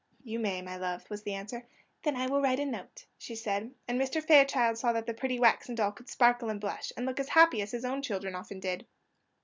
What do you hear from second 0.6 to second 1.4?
my love," was the